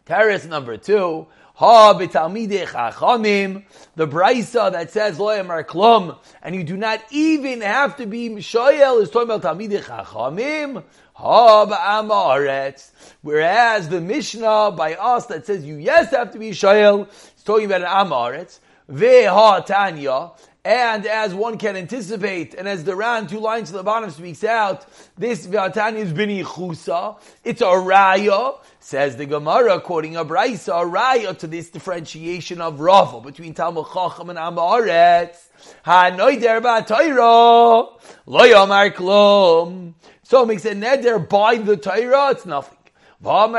Teretz 0.06 0.48
number 0.48 0.76
two. 0.76 1.26
Ha 1.56 1.94
b'talmidei 1.94 2.66
chachamim, 2.66 3.64
the 3.94 4.08
brisa 4.08 4.72
that 4.72 4.90
says 4.90 5.20
lo 5.20 5.40
klum, 5.62 6.18
and 6.42 6.52
you 6.52 6.64
do 6.64 6.76
not 6.76 7.00
even 7.12 7.60
have 7.60 7.96
to 7.98 8.06
be 8.06 8.28
mishoyel 8.28 9.00
is 9.00 9.08
talking 9.08 9.30
about 9.30 9.42
talmidei 9.42 9.80
chachamim. 9.80 10.82
Ha 11.12 11.66
ba'amaretz. 11.66 12.90
Whereas 13.22 13.88
the 13.88 14.00
Mishnah 14.00 14.72
by 14.72 14.94
us 14.94 15.26
that 15.26 15.46
says 15.46 15.64
you 15.64 15.76
yes 15.76 16.10
have 16.10 16.32
to 16.32 16.40
be 16.40 16.50
shoyel, 16.50 17.08
is 17.08 17.42
talking 17.44 17.66
about 17.66 17.82
an 17.82 17.86
amaretz. 17.86 18.58
Ve'ha 18.90 19.64
tanya, 19.64 20.32
and 20.64 21.06
as 21.06 21.34
one 21.34 21.58
can 21.58 21.76
anticipate, 21.76 22.54
and 22.54 22.66
as 22.66 22.84
the 22.84 22.96
Ran, 22.96 23.26
two 23.26 23.38
lines 23.38 23.70
to 23.70 23.76
the 23.76 23.82
bottom 23.82 24.10
speaks 24.10 24.42
out, 24.44 24.86
this 25.18 25.46
V'atani 25.46 25.96
is 25.96 26.12
bini 26.12 26.42
chusa. 26.42 27.18
It's 27.44 27.60
a 27.60 27.64
raya, 27.64 28.58
says 28.80 29.16
the 29.16 29.26
Gemara, 29.26 29.80
quoting 29.80 30.16
a 30.16 30.24
brisa, 30.24 30.82
a 30.82 30.86
raya 30.86 31.36
to 31.38 31.46
this 31.46 31.68
differentiation 31.68 32.62
of 32.62 32.80
Rava 32.80 33.20
between 33.20 33.52
Talmud 33.52 33.86
Chacham 33.92 34.30
and 34.30 34.38
Amaretz. 34.38 35.36
Ha'noider 35.84 36.62
ba'toiro, 36.62 38.00
lo 38.24 38.40
yomar 38.40 38.90
klum. 38.94 39.92
So 40.22 40.44
it 40.44 40.46
makes 40.46 40.64
a 40.64 40.74
neder 40.74 41.28
by 41.28 41.56
the 41.56 41.76
Torah, 41.76 42.30
it's 42.30 42.46
nothing. 42.46 42.78
What 43.20 43.52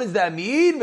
does 0.00 0.12
that 0.12 0.32
mean? 0.32 0.80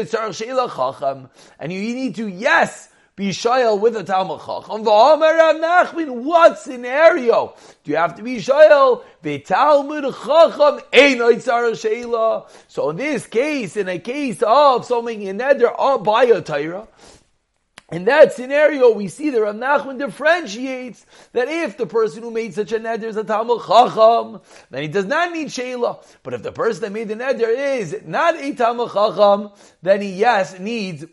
And 1.59 1.73
you 1.73 1.81
need 1.95 2.15
to, 2.15 2.27
yes, 2.27 2.89
be 3.21 3.27
with 3.27 3.95
a 3.95 4.03
Talmud 4.03 4.39
Chacham. 4.39 4.83
Nachmin, 4.83 6.23
what 6.23 6.57
scenario 6.57 7.53
do 7.83 7.91
you 7.91 7.97
have 7.97 8.15
to 8.15 8.23
be 8.23 8.37
shayel? 8.37 9.03
Talmud 9.45 10.03
Chacham 10.15 11.75
sheila. 11.75 12.47
So 12.67 12.89
in 12.89 12.97
this 12.97 13.27
case, 13.27 13.77
in 13.77 13.87
a 13.87 13.99
case 13.99 14.41
of 14.41 14.85
something 14.85 15.21
in 15.21 15.37
neder 15.37 16.03
by 16.03 16.23
a 16.23 16.41
Torah, 16.41 16.87
in 17.91 18.05
that 18.05 18.33
scenario, 18.33 18.91
we 18.91 19.07
see 19.07 19.29
that 19.29 19.39
Rav 19.39 19.55
Nachman 19.55 19.99
differentiates 19.99 21.05
that 21.33 21.47
if 21.47 21.77
the 21.77 21.85
person 21.85 22.23
who 22.23 22.31
made 22.31 22.55
such 22.55 22.71
a 22.71 22.79
neder 22.79 23.03
is 23.03 23.17
a 23.17 23.23
Talmud 23.23 23.61
Chacham, 23.67 24.41
then 24.71 24.81
he 24.81 24.87
does 24.87 25.05
not 25.05 25.31
need 25.31 25.51
Sheila. 25.51 25.99
But 26.23 26.33
if 26.33 26.41
the 26.41 26.53
person 26.53 26.81
that 26.81 26.91
made 26.91 27.09
the 27.09 27.15
neder 27.15 27.79
is 27.79 28.01
not 28.03 28.41
a 28.41 28.55
Talmud 28.55 28.91
Chacham, 28.91 29.51
then 29.83 30.01
he, 30.01 30.13
yes, 30.13 30.57
needs 30.57 31.05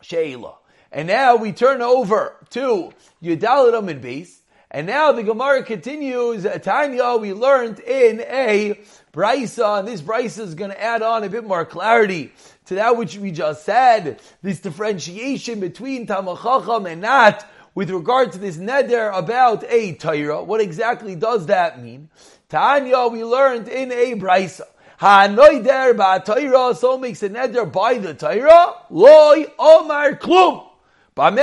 Sheila. 0.00 0.54
And 0.92 1.08
now 1.08 1.36
we 1.36 1.52
turn 1.52 1.80
over 1.80 2.36
to 2.50 2.92
Yudalit 3.22 3.78
Amid 3.78 4.02
base. 4.02 4.42
And 4.70 4.86
now 4.86 5.12
the 5.12 5.22
Gemara 5.22 5.62
continues. 5.64 6.46
Tanya, 6.62 7.16
we 7.16 7.32
learned 7.32 7.80
in 7.80 8.20
a 8.20 8.78
brisa, 9.12 9.78
and 9.78 9.88
this 9.88 10.00
brisa 10.00 10.40
is 10.40 10.54
going 10.54 10.70
to 10.70 10.82
add 10.82 11.02
on 11.02 11.24
a 11.24 11.28
bit 11.28 11.44
more 11.44 11.64
clarity 11.64 12.32
to 12.66 12.76
that 12.76 12.96
which 12.96 13.16
we 13.16 13.30
just 13.30 13.64
said. 13.64 14.20
This 14.42 14.60
differentiation 14.60 15.60
between 15.60 16.06
Tamachacham 16.06 16.90
and 16.90 17.00
not 17.00 17.46
with 17.74 17.90
regard 17.90 18.32
to 18.32 18.38
this 18.38 18.56
neder 18.58 19.16
about 19.16 19.64
a 19.64 19.94
Torah. 19.94 20.42
What 20.42 20.60
exactly 20.60 21.16
does 21.16 21.46
that 21.46 21.82
mean? 21.82 22.08
Tanya, 22.48 23.08
we 23.08 23.24
learned 23.24 23.68
in 23.68 23.92
a 23.92 24.14
brisa. 24.14 24.62
Hanoider 25.00 25.96
ba 25.96 26.22
Torah, 26.24 26.74
so 26.74 26.96
makes 26.98 27.22
a 27.22 27.30
neder 27.30 27.70
by 27.70 27.98
the 27.98 28.14
Torah. 28.14 28.74
Loi 28.90 29.46
omar 29.58 30.16
klum. 30.16 30.68
But 31.14 31.38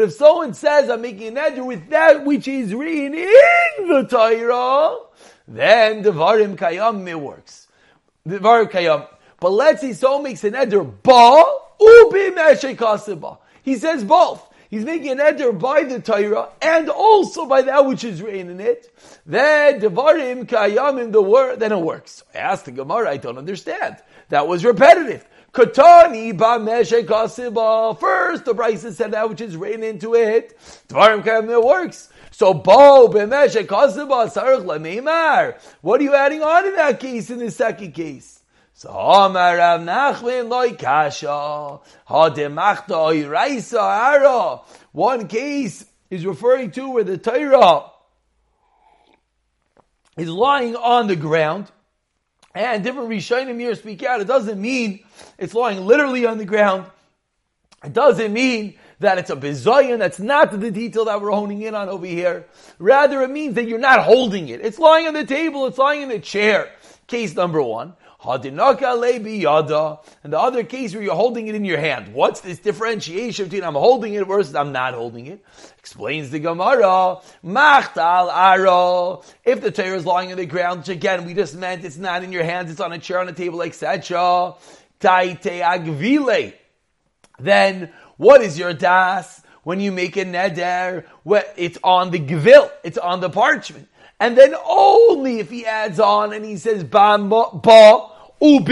if 0.00 0.12
someone 0.12 0.54
says, 0.54 0.90
I'm 0.90 1.00
making 1.00 1.28
an 1.28 1.34
edger 1.36 1.64
with 1.64 1.90
that 1.90 2.24
which 2.24 2.48
is 2.48 2.74
written 2.74 3.14
in 3.14 3.88
the 3.88 4.06
Torah, 4.10 4.98
then 5.46 6.02
Devarim 6.02 6.56
Kayam 6.56 7.06
it 7.08 7.14
works. 7.14 7.68
Devarim 8.26 8.70
Kayam. 8.70 9.06
But 9.40 9.50
let's 9.50 9.80
say 9.80 9.92
someone 9.92 10.24
makes 10.24 10.42
an 10.42 10.56
eder 10.56 10.82
ba, 10.82 11.44
ubi 11.80 12.32
He 13.62 13.76
says 13.76 14.02
both. 14.02 14.44
He's 14.70 14.84
making 14.84 15.12
an 15.12 15.20
eder 15.20 15.52
by 15.52 15.84
the 15.84 16.00
Torah 16.00 16.50
and 16.60 16.90
also 16.90 17.46
by 17.46 17.62
that 17.62 17.86
which 17.86 18.02
is 18.04 18.20
written 18.20 18.50
in 18.50 18.60
it. 18.60 18.92
Then 19.24 19.80
Devarim 19.80 20.46
Kayam 20.46 21.12
the 21.12 21.22
word, 21.22 21.60
then 21.60 21.72
it 21.72 21.80
works. 21.80 22.24
I 22.34 22.38
asked 22.38 22.64
the 22.64 22.72
Gemara, 22.72 23.08
I 23.08 23.16
don't 23.18 23.38
understand. 23.38 23.96
That 24.30 24.48
was 24.48 24.64
repetitive. 24.64 25.24
Katani 25.52 26.36
ba 26.36 26.58
kasiba. 26.58 27.98
First, 27.98 28.44
the 28.44 28.54
brisa 28.54 28.92
said 28.92 29.12
that 29.12 29.28
which 29.28 29.40
is 29.40 29.56
written 29.56 29.82
into 29.82 30.14
it. 30.14 30.58
Dvarim 30.88 31.24
Kamil 31.24 31.64
works. 31.64 32.08
So, 32.30 32.54
bo 32.54 33.08
b'meshek 33.08 33.66
kasiba 33.66 34.32
sarich 34.32 34.64
lemimar. 34.64 35.60
What 35.80 36.00
are 36.00 36.04
you 36.04 36.14
adding 36.14 36.42
on 36.42 36.66
in 36.66 36.76
that 36.76 37.00
case, 37.00 37.30
in 37.30 37.38
the 37.38 37.50
second 37.50 37.92
case? 37.92 38.42
So, 38.74 38.90
Amar 38.90 39.56
Rav 39.56 39.80
Nachman 39.80 40.48
loy 40.48 40.74
kasha. 40.74 41.28
Ha 41.28 42.30
demachta 42.30 42.90
oiraisa 42.90 43.80
ara. 43.80 44.60
One 44.92 45.26
case 45.26 45.84
is 46.10 46.24
referring 46.24 46.70
to 46.72 46.90
where 46.90 47.04
the 47.04 47.18
Torah 47.18 47.90
is 50.16 50.28
lying 50.28 50.76
on 50.76 51.06
the 51.06 51.16
ground 51.16 51.70
and 52.54 52.82
different 52.82 53.08
Rishonim 53.08 53.58
here 53.60 53.74
speak 53.74 54.02
out. 54.02 54.20
It 54.20 54.26
doesn't 54.26 54.60
mean 54.60 55.00
it's 55.38 55.54
lying 55.54 55.84
literally 55.84 56.26
on 56.26 56.38
the 56.38 56.44
ground. 56.44 56.86
It 57.84 57.92
doesn't 57.92 58.32
mean 58.32 58.74
that 59.00 59.18
it's 59.18 59.30
a 59.30 59.36
bizayon. 59.36 59.98
That's 59.98 60.18
not 60.18 60.58
the 60.58 60.70
detail 60.70 61.04
that 61.04 61.20
we're 61.20 61.30
honing 61.30 61.62
in 61.62 61.74
on 61.74 61.88
over 61.88 62.06
here. 62.06 62.46
Rather, 62.78 63.22
it 63.22 63.30
means 63.30 63.54
that 63.54 63.68
you're 63.68 63.78
not 63.78 64.02
holding 64.02 64.48
it. 64.48 64.60
It's 64.60 64.78
lying 64.78 65.06
on 65.06 65.14
the 65.14 65.24
table. 65.24 65.66
It's 65.66 65.78
lying 65.78 66.02
in 66.02 66.08
the 66.08 66.18
chair. 66.18 66.72
Case 67.06 67.34
number 67.34 67.62
one. 67.62 67.94
And 68.20 68.42
the 68.42 70.38
other 70.40 70.64
case 70.64 70.92
where 70.92 71.02
you're 71.04 71.14
holding 71.14 71.46
it 71.46 71.54
in 71.54 71.64
your 71.64 71.78
hand. 71.78 72.12
What's 72.12 72.40
this 72.40 72.58
differentiation 72.58 73.44
between 73.44 73.62
I'm 73.62 73.74
holding 73.74 74.14
it 74.14 74.26
versus 74.26 74.56
I'm 74.56 74.72
not 74.72 74.94
holding 74.94 75.26
it? 75.26 75.44
Explains 75.78 76.30
the 76.30 76.40
Gemara. 76.40 77.18
Machtal 77.44 78.28
aro. 78.28 79.24
If 79.44 79.60
the 79.60 79.70
Torah 79.70 79.96
is 79.96 80.04
lying 80.04 80.32
on 80.32 80.36
the 80.36 80.46
ground, 80.46 80.80
which 80.80 80.88
again 80.88 81.26
we 81.26 81.34
just 81.34 81.54
meant 81.54 81.84
it's 81.84 81.96
not 81.96 82.24
in 82.24 82.32
your 82.32 82.42
hands, 82.42 82.72
it's 82.72 82.80
on 82.80 82.92
a 82.92 82.98
chair 82.98 83.20
on 83.20 83.28
a 83.28 83.32
table, 83.32 83.62
etc. 83.62 84.54
Taite 84.98 85.60
agvile. 85.60 86.52
Then 87.38 87.92
what 88.16 88.42
is 88.42 88.58
your 88.58 88.72
das? 88.72 89.42
When 89.62 89.78
you 89.78 89.92
make 89.92 90.16
a 90.16 90.24
neder, 90.24 91.04
it's 91.56 91.78
on 91.84 92.10
the 92.10 92.18
gvil, 92.18 92.70
it's 92.82 92.98
on 92.98 93.20
the 93.20 93.30
parchment. 93.30 93.86
And 94.20 94.36
then 94.36 94.54
only 94.66 95.38
if 95.38 95.50
he 95.50 95.64
adds 95.64 96.00
on 96.00 96.32
and 96.32 96.44
he 96.44 96.56
says 96.56 96.82
ba 96.84 97.18
ba 97.18 98.08
if 98.40 98.66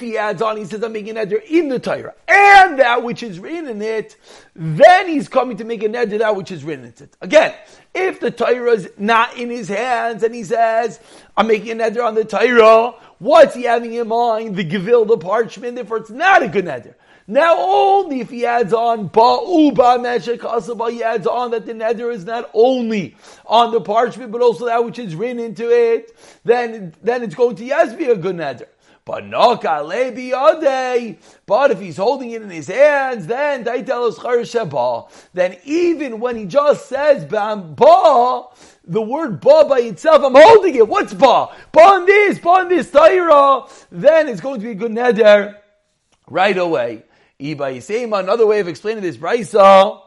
he 0.00 0.18
adds 0.18 0.42
on, 0.42 0.58
he 0.58 0.66
says, 0.66 0.84
I'm 0.84 0.92
making 0.92 1.16
a 1.16 1.20
neder 1.20 1.42
in 1.42 1.70
the 1.70 1.78
Torah, 1.78 2.12
and 2.28 2.78
that 2.78 3.02
which 3.02 3.22
is 3.22 3.38
written 3.38 3.66
in 3.68 3.80
it, 3.80 4.16
then 4.54 5.08
he's 5.08 5.26
coming 5.26 5.56
to 5.56 5.64
make 5.64 5.82
a 5.82 5.88
neder 5.88 6.18
that 6.18 6.36
which 6.36 6.52
is 6.52 6.64
written 6.64 6.84
in 6.84 6.90
it. 6.90 7.16
Again, 7.22 7.54
if 7.94 8.20
the 8.20 8.30
Torah 8.30 8.72
is 8.72 8.90
not 8.98 9.38
in 9.38 9.48
his 9.48 9.68
hands, 9.68 10.22
and 10.22 10.34
he 10.34 10.44
says, 10.44 11.00
I'm 11.34 11.46
making 11.46 11.80
a 11.80 11.84
neder 11.84 12.06
on 12.06 12.14
the 12.14 12.26
Torah, 12.26 12.92
what's 13.18 13.54
he 13.54 13.62
having 13.62 13.94
in 13.94 14.08
mind? 14.08 14.56
The 14.56 14.64
Gevil, 14.64 15.08
the 15.08 15.16
parchment, 15.16 15.76
therefore 15.76 15.96
it's 15.98 16.10
not 16.10 16.42
a 16.42 16.48
good 16.48 16.66
neder. 16.66 16.94
Now 17.26 17.56
only 17.58 18.20
if 18.20 18.30
he 18.30 18.44
adds 18.44 18.72
on 18.72 19.08
ba'uba 19.08 19.98
meshek 20.00 20.90
he 20.90 21.02
adds 21.02 21.26
on 21.26 21.52
that 21.52 21.66
the 21.66 21.72
neder 21.72 22.12
is 22.12 22.24
not 22.24 22.50
only 22.52 23.16
on 23.46 23.70
the 23.72 23.80
parchment, 23.80 24.32
but 24.32 24.40
also 24.40 24.66
that 24.66 24.84
which 24.84 24.98
is 24.98 25.14
written 25.14 25.38
into 25.38 25.70
it, 25.70 26.16
then, 26.44 26.94
then 27.02 27.22
it's 27.22 27.34
going 27.34 27.56
to 27.56 27.64
yes 27.64 27.94
be 27.94 28.06
a 28.06 28.16
good 28.16 28.36
neder. 28.36 28.66
But 29.04 29.28
but 31.46 31.70
if 31.72 31.80
he's 31.80 31.96
holding 31.96 32.30
it 32.30 32.42
in 32.42 32.50
his 32.50 32.68
hands, 32.68 33.26
then 33.26 33.64
then 33.64 35.56
even 35.64 36.20
when 36.20 36.36
he 36.36 36.46
just 36.46 36.88
says 36.88 37.24
ba, 37.24 38.44
the 38.84 39.02
word 39.02 39.40
ba 39.40 39.64
by 39.68 39.80
itself, 39.80 40.22
I'm 40.24 40.34
holding 40.36 40.76
it. 40.76 40.86
What's 40.86 41.14
ba? 41.14 41.48
Ba 41.72 41.80
on 41.80 42.06
this, 42.06 42.38
ba 42.38 42.48
on 42.48 42.68
this 42.68 42.92
taira. 42.92 43.66
Then 43.90 44.28
it's 44.28 44.40
going 44.40 44.60
to 44.60 44.66
be 44.66 44.72
a 44.72 44.76
good 44.76 44.92
neder 44.92 45.56
right 46.28 46.56
away. 46.56 47.02
Another 47.42 48.46
way 48.46 48.60
of 48.60 48.68
explaining 48.68 49.02
this 49.02 49.16
brisa, 49.16 50.00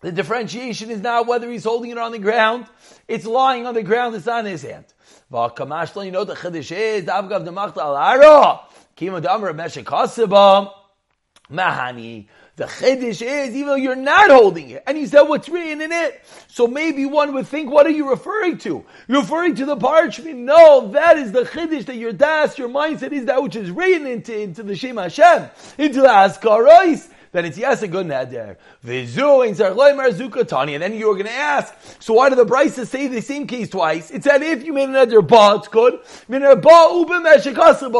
the 0.00 0.12
differentiation 0.12 0.90
is 0.90 1.00
not 1.00 1.28
whether 1.28 1.48
he's 1.48 1.62
holding 1.62 1.92
it 1.92 1.98
on 1.98 2.10
the 2.10 2.18
ground, 2.18 2.66
it's 3.06 3.24
lying 3.24 3.66
on 3.66 3.74
the 3.74 3.84
ground, 3.84 4.16
it's 4.16 4.26
on 4.26 4.46
his 4.46 4.62
hand. 4.62 4.86
You 5.30 5.38
know 5.38 6.24
the 6.24 6.34
chiddush 6.34 6.72
is, 6.76 7.04
Avgav 7.04 7.46
demachta 7.46 7.78
al 7.78 7.94
aro, 7.94 8.60
kima 8.96 9.22
damar 9.22 9.52
meshek 9.54 9.84
Mahani. 11.50 12.26
The 12.54 12.64
chiddush 12.64 13.22
is, 13.22 13.54
even 13.54 13.66
though 13.66 13.74
you're 13.76 13.96
not 13.96 14.30
holding 14.30 14.68
it, 14.70 14.82
and 14.86 14.96
he 14.96 15.06
said 15.06 15.22
what's 15.22 15.48
written 15.48 15.80
in 15.80 15.90
it, 15.90 16.20
so 16.48 16.66
maybe 16.66 17.06
one 17.06 17.32
would 17.32 17.46
think, 17.46 17.70
what 17.70 17.86
are 17.86 17.90
you 17.90 18.10
referring 18.10 18.58
to? 18.58 18.84
You're 19.08 19.22
referring 19.22 19.54
to 19.54 19.64
the 19.64 19.76
parchment. 19.76 20.38
No, 20.38 20.88
that 20.88 21.16
is 21.16 21.32
the 21.32 21.44
chiddush 21.44 21.86
that 21.86 21.96
your 21.96 22.12
das, 22.12 22.58
your 22.58 22.68
mindset 22.68 23.12
is 23.12 23.24
that 23.24 23.42
which 23.42 23.56
is 23.56 23.70
written 23.70 24.06
into, 24.06 24.38
into 24.38 24.62
the 24.62 24.76
Shem 24.76 24.98
Hashem, 24.98 25.48
into 25.78 26.02
the 26.02 26.08
Askarais 26.08 27.08
then 27.32 27.46
it's 27.46 27.56
yes 27.56 27.82
a 27.82 27.88
good 27.88 28.06
neder. 28.06 28.56
Vizu 28.84 29.46
in 29.48 29.54
zarchloimer 29.54 30.12
zukatani. 30.12 30.74
And 30.74 30.82
then 30.82 30.94
you're 30.94 31.14
going 31.14 31.26
to 31.26 31.32
ask, 31.32 31.74
so 31.98 32.14
why 32.14 32.28
do 32.28 32.36
the 32.36 32.44
Brisa 32.44 32.86
say 32.86 33.08
the 33.08 33.22
same 33.22 33.46
case 33.46 33.70
twice? 33.70 34.10
It 34.10 34.22
said 34.22 34.42
if 34.42 34.64
you 34.64 34.72
made 34.72 34.90
a 34.90 34.92
neder 34.92 35.26
ba, 35.26 35.56
it's 35.56 35.68
good. 35.68 35.94
Ba 36.28 36.88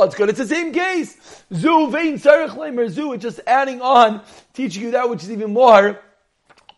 it's 0.04 0.14
good. 0.14 0.28
It's 0.28 0.38
the 0.38 0.46
same 0.46 0.72
case. 0.72 1.44
Zu 1.52 1.90
vein 1.90 2.18
zarchloimer 2.18 2.90
zu. 2.90 3.14
It's 3.14 3.22
just 3.22 3.40
adding 3.46 3.80
on, 3.80 4.20
teaching 4.52 4.82
you 4.82 4.90
that 4.92 5.08
which 5.08 5.22
is 5.22 5.30
even 5.30 5.52
more 5.52 5.98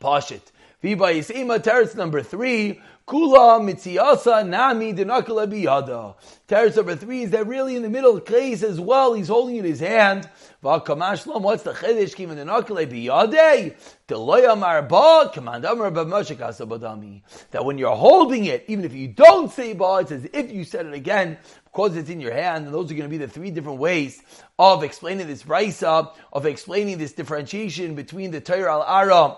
pashit. 0.01 0.41
Viba 0.83 1.15
Yisema 1.15 1.59
Teretz 1.59 1.97
number 1.97 2.23
three, 2.23 2.81
Kula 3.07 3.61
mitziasa 3.61 4.49
nami 4.49 4.95
denakala 4.95 5.47
biyada. 5.47 6.15
Teretz 6.49 6.77
number 6.77 6.97
three 6.97 7.25
is 7.25 7.31
that 7.33 7.47
really 7.47 7.77
in 7.77 7.83
the 7.83 7.91
middle 7.91 8.17
of 8.17 8.25
case 8.25 8.63
as 8.63 8.81
well, 8.81 9.13
he's 9.13 9.29
holding 9.29 9.57
in 9.57 9.65
his 9.65 9.81
hand. 9.81 10.27
V'akamashlam, 10.63 11.43
what's 11.43 11.65
the 11.65 11.75
chiddush? 11.75 12.15
Kim 12.15 12.31
denakala 12.31 12.87
biyade. 12.87 13.77
Deloya 14.09 14.59
marba, 14.59 15.31
command 15.35 15.67
amar 15.67 15.91
b'moshe 15.91 16.35
kasabadami. 16.35 17.21
That 17.51 17.67
when 17.67 17.77
you're 17.77 17.95
holding 17.95 18.47
it, 18.47 18.65
even 18.69 18.87
if 18.87 18.95
you 18.95 19.09
don't 19.09 19.53
say 19.53 19.75
ba, 19.75 19.99
it's 20.01 20.11
as 20.11 20.27
if 20.33 20.51
you 20.51 20.65
said 20.65 20.87
it 20.87 20.95
again, 20.95 21.37
because 21.67 21.97
it's 21.97 22.09
in 22.09 22.23
your 22.23 22.33
hand, 22.33 22.65
and 22.65 22.75
those 22.75 22.91
are 22.91 22.95
going 22.95 23.11
to 23.11 23.11
be 23.11 23.19
the 23.19 23.29
three 23.29 23.51
different 23.51 23.81
ways 23.81 24.23
of 24.59 24.83
explaining 24.83 25.27
this 25.27 25.43
brisa, 25.43 26.11
of 26.33 26.47
explaining 26.47 26.97
this 26.97 27.13
differentiation 27.13 27.95
between 27.95 28.31
the 28.31 28.41
Torah 28.41 28.73
al-Ara 28.73 29.37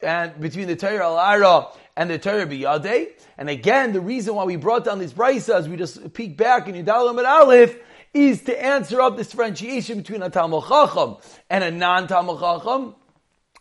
and 0.00 0.38
between 0.40 0.68
the 0.68 0.76
Torah 0.76 1.04
al-Ara 1.04 1.68
and 1.96 2.10
the 2.10 2.18
Torah 2.18 2.46
biyadeh. 2.46 3.08
And 3.38 3.48
again, 3.48 3.92
the 3.92 4.00
reason 4.00 4.34
why 4.34 4.44
we 4.44 4.56
brought 4.56 4.84
down 4.84 4.98
these 4.98 5.12
brisa, 5.12 5.66
we 5.68 5.76
just 5.76 6.12
peek 6.12 6.36
back 6.36 6.68
in 6.68 6.74
Yudalam 6.74 7.18
and 7.18 7.26
Aleph, 7.26 7.76
is 8.14 8.42
to 8.42 8.64
answer 8.64 9.00
up 9.00 9.16
this 9.16 9.28
differentiation 9.28 9.98
between 9.98 10.22
a 10.22 10.30
Talmud 10.30 10.64
Chacham 10.64 11.16
and 11.48 11.64
a 11.64 11.70
non-Talmud 11.70 12.38
Chacham, 12.38 12.94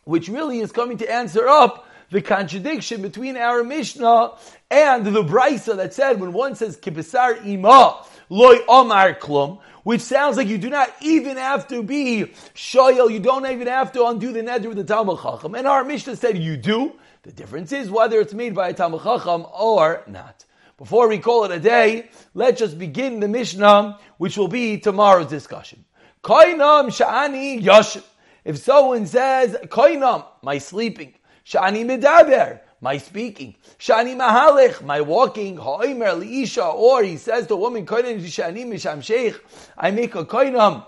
which 0.03 0.27
really 0.27 0.59
is 0.59 0.71
coming 0.71 0.97
to 0.97 1.11
answer 1.11 1.47
up 1.47 1.87
the 2.11 2.21
contradiction 2.21 3.01
between 3.01 3.37
our 3.37 3.63
Mishnah 3.63 4.33
and 4.69 5.05
the 5.05 5.23
brisa 5.23 5.77
that 5.77 5.93
said 5.93 6.19
when 6.19 6.33
one 6.33 6.55
says 6.55 6.75
kibisar 6.75 7.45
ima 7.45 8.05
loy 8.29 8.57
omar 8.67 9.13
klum, 9.13 9.59
which 9.83 10.01
sounds 10.01 10.37
like 10.37 10.47
you 10.47 10.57
do 10.57 10.69
not 10.69 10.93
even 11.01 11.37
have 11.37 11.67
to 11.69 11.83
be 11.83 12.33
shoyel, 12.53 13.11
you 13.11 13.19
don't 13.19 13.45
even 13.45 13.67
have 13.67 13.91
to 13.93 14.05
undo 14.05 14.31
the 14.31 14.41
neder 14.41 14.67
with 14.67 14.77
the 14.77 14.83
Talmud 14.83 15.19
Chacham. 15.21 15.55
And 15.55 15.67
our 15.67 15.83
Mishnah 15.83 16.15
said 16.15 16.37
you 16.37 16.57
do. 16.57 16.93
The 17.23 17.31
difference 17.31 17.71
is 17.71 17.89
whether 17.89 18.19
it's 18.19 18.33
made 18.33 18.55
by 18.55 18.69
a 18.69 18.73
Talmud 18.73 19.03
Chacham 19.03 19.45
or 19.53 20.03
not. 20.07 20.45
Before 20.77 21.07
we 21.07 21.19
call 21.19 21.43
it 21.45 21.51
a 21.51 21.59
day, 21.59 22.09
let's 22.33 22.59
just 22.59 22.79
begin 22.79 23.19
the 23.19 23.27
Mishnah, 23.27 23.99
which 24.17 24.37
will 24.37 24.47
be 24.47 24.79
tomorrow's 24.79 25.27
discussion. 25.27 25.85
Koinam 26.23 26.87
sha'ani 26.87 27.61
yashim. 27.61 28.03
If 28.43 28.57
someone 28.57 29.05
says, 29.05 29.55
Koinam, 29.65 30.25
my 30.41 30.57
sleeping, 30.57 31.13
sha'ani 31.45 31.85
medaber, 31.85 32.61
my 32.81 32.97
speaking, 32.97 33.55
sha'ani 33.77 34.15
mahalich, 34.15 34.81
my 34.83 35.01
walking, 35.01 35.57
ha'omer 35.57 36.19
liisha, 36.19 36.73
or 36.73 37.03
he 37.03 37.15
says 37.15 37.47
to 37.47 37.53
a 37.53 37.57
woman, 37.57 37.85
Koinam 37.85 38.19
sha'ani 38.19 38.65
misham 38.65 39.03
sheikh, 39.03 39.39
I 39.77 39.91
make 39.91 40.15
a 40.15 40.25
koinam 40.25 40.83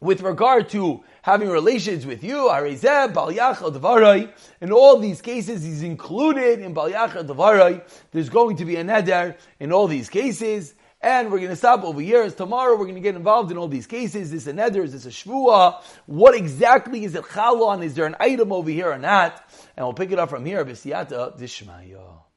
with 0.00 0.22
regard 0.22 0.68
to 0.70 1.04
having 1.22 1.48
relations 1.48 2.04
with 2.04 2.24
you, 2.24 2.48
Arizeh, 2.50 3.14
Bal 3.14 3.28
Dvarai. 3.30 4.32
In 4.60 4.72
all 4.72 4.98
these 4.98 5.22
cases, 5.22 5.62
he's 5.62 5.82
included 5.84 6.58
in 6.58 6.74
Bal 6.74 6.90
Dvarai. 6.90 7.82
There's 8.10 8.28
going 8.28 8.56
to 8.56 8.64
be 8.64 8.76
a 8.76 8.84
neder 8.84 9.36
in 9.60 9.72
all 9.72 9.86
these 9.86 10.08
cases. 10.08 10.74
And 11.02 11.32
we're 11.32 11.38
going 11.38 11.50
to 11.50 11.56
stop 11.56 11.82
over 11.82 12.00
here. 12.00 12.22
As 12.22 12.34
tomorrow 12.34 12.76
we're 12.76 12.84
going 12.84 12.94
to 12.94 13.00
get 13.00 13.16
involved 13.16 13.50
in 13.50 13.58
all 13.58 13.66
these 13.66 13.88
cases. 13.88 14.32
Is 14.32 14.44
this 14.44 14.46
a 14.46 14.56
neder? 14.56 14.84
Is 14.84 14.92
this 14.92 15.04
a 15.04 15.08
shvua? 15.08 15.82
What 16.06 16.36
exactly 16.36 17.04
is 17.04 17.16
it 17.16 17.24
chalon? 17.24 17.82
Is 17.82 17.94
there 17.94 18.06
an 18.06 18.14
item 18.20 18.52
over 18.52 18.70
here 18.70 18.92
or 18.92 18.98
not? 18.98 19.42
And 19.76 19.84
we'll 19.84 19.94
pick 19.94 20.12
it 20.12 20.18
up 20.18 20.30
from 20.30 20.44
here. 20.44 20.64
B'siyata 20.64 21.38
dishmaya. 21.38 22.22